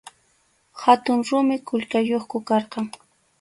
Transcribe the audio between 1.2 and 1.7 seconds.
rumi